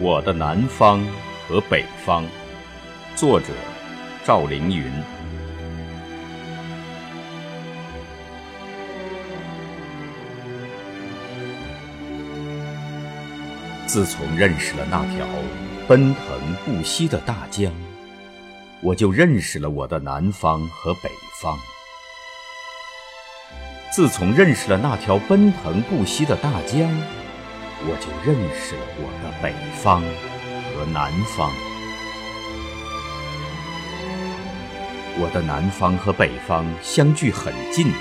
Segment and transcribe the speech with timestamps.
[0.00, 1.04] 我的南方
[1.48, 2.24] 和北方，
[3.16, 3.46] 作者
[4.24, 4.92] 赵凌云。
[13.86, 15.26] 自从认识了那条
[15.88, 17.72] 奔腾不息的大江，
[18.80, 21.10] 我就认识了我的南方和北
[21.42, 21.58] 方。
[23.90, 26.88] 自从认识了那条奔腾不息的大江，
[27.86, 30.02] 我就认识了我的北方
[30.74, 31.50] 和南方。
[35.20, 37.92] 我的南方和北方相距很近，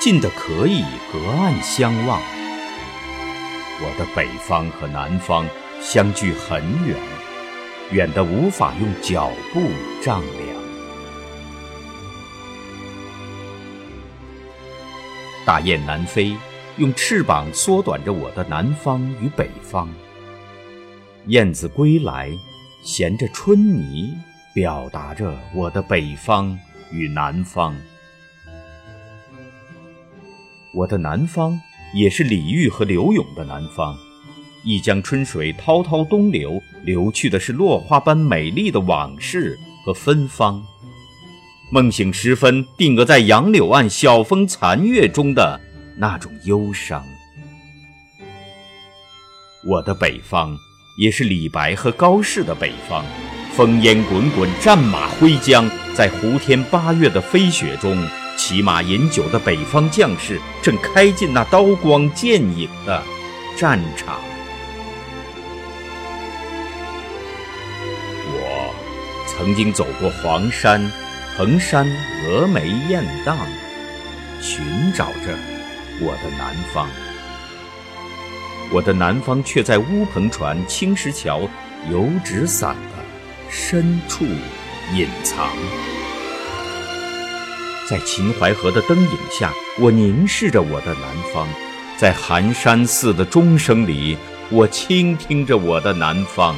[0.00, 2.20] 近的可以隔岸相望；
[3.80, 5.46] 我的北方和南方
[5.80, 6.96] 相距很远，
[7.92, 9.70] 远的无法用脚步
[10.02, 10.58] 丈量。
[15.44, 16.36] 大雁南飞。
[16.78, 19.88] 用翅膀缩短着我的南方与北方。
[21.26, 22.30] 燕子归来，
[22.84, 24.14] 衔着春泥，
[24.54, 26.56] 表达着我的北方
[26.92, 27.74] 与南方。
[30.72, 31.60] 我的南方
[31.92, 33.96] 也是李煜和柳永的南方。
[34.64, 40.62] 一江春水滔滔东流，流去的是落花般美丽的往事和芬芳。
[41.72, 45.60] 梦醒时分，定格在杨柳岸晓风残月中的。
[46.00, 47.04] 那种忧伤，
[49.64, 50.56] 我的北方
[50.96, 53.04] 也是李白和高适的北方。
[53.56, 57.98] 烽烟滚滚，战马挥缰，在胡天八月的飞雪中，
[58.36, 63.02] 骑马饮酒的北方将士正开进那刀光剑影的
[63.56, 64.20] 战场。
[68.30, 68.72] 我
[69.26, 70.80] 曾经走过黄山、
[71.36, 71.84] 衡山、
[72.24, 73.36] 峨眉、雁荡，
[74.40, 75.57] 寻找着。
[76.00, 76.88] 我的南方，
[78.72, 81.40] 我的南方却在乌篷船、青石桥、
[81.90, 83.02] 油纸伞的
[83.50, 84.24] 深处
[84.94, 85.48] 隐藏。
[87.88, 91.48] 在秦淮河的灯影下，我凝视着我的南方；
[91.96, 94.16] 在寒山寺的钟声里，
[94.50, 96.54] 我倾听着我的南方；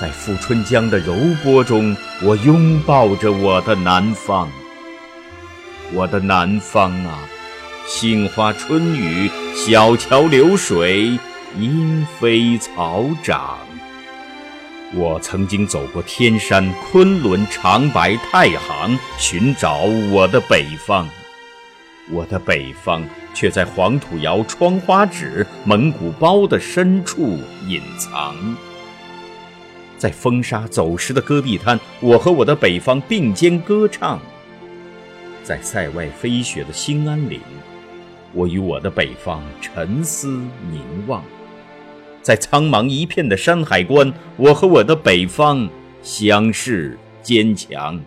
[0.00, 4.50] 在富春江的柔波中，我拥抱着我的南方。
[5.92, 7.20] 我的南方啊！
[7.92, 11.18] 杏花春雨，小桥流水，
[11.58, 13.58] 莺飞草长。
[14.94, 19.78] 我曾经走过天山、昆仑、长白、太行，寻找
[20.12, 21.08] 我的北方。
[22.12, 28.36] 我的北方却在黄土窑、窗花纸、蒙古包的深处隐藏。
[29.98, 34.20] 在风沙走石的戈壁滩，我和我的北方并肩歌唱。
[35.42, 37.40] 在塞外飞雪的兴安岭。
[38.32, 40.28] 我与我的北方沉思
[40.70, 41.24] 凝望，
[42.22, 45.68] 在苍茫一片的山海关，我和我的北方
[46.02, 48.00] 相视坚强。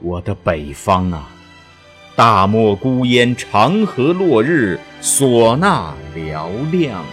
[0.00, 1.28] 我的北方啊，
[2.14, 7.04] 大漠孤烟，长河落日，唢呐嘹亮。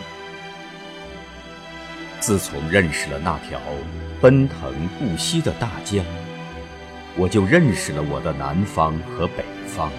[2.19, 3.59] 自从认识了那条
[4.19, 6.03] 奔腾不息的大江，
[7.16, 9.91] 我就认识了我的南方和北方。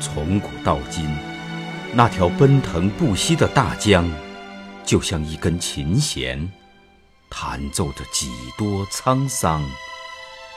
[0.00, 1.08] 从古到今，
[1.92, 4.08] 那条奔腾不息的大江，
[4.84, 6.50] 就像一根琴弦，
[7.28, 9.62] 弹奏着几多沧桑，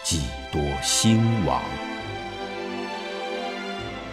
[0.04, 1.62] 几多兴亡。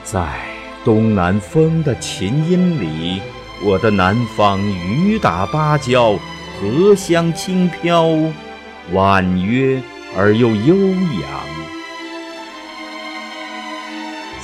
[0.03, 0.41] 在
[0.85, 3.21] 东南风的琴音里，
[3.63, 6.19] 我的南方雨打芭蕉，
[6.59, 8.07] 荷香轻飘，
[8.93, 9.83] 婉约
[10.17, 11.68] 而又悠扬。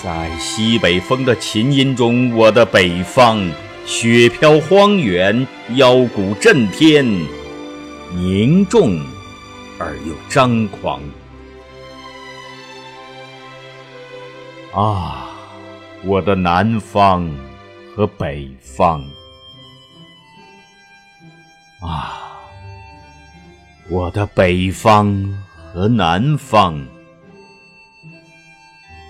[0.05, 3.51] 在西北风的琴音中，我的北方
[3.87, 5.47] 雪飘荒原，
[5.77, 7.03] 腰鼓震天，
[8.13, 9.01] 凝重
[9.79, 11.01] 而又张狂。
[14.75, 15.31] 啊，
[16.05, 17.27] 我的南方
[17.97, 19.03] 和北方！
[21.81, 22.43] 啊，
[23.89, 25.35] 我的北方
[25.73, 26.79] 和南方！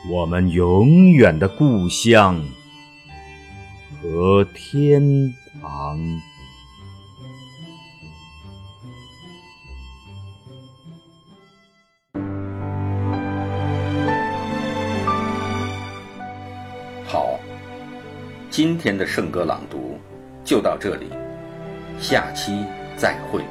[0.06, 2.38] 我们永远的故乡
[4.02, 5.98] 和天堂。
[17.06, 17.40] 好
[18.50, 19.98] 今天的圣歌朗读
[20.44, 21.06] 就到这里
[21.98, 22.62] 下期
[22.98, 23.42] 再会。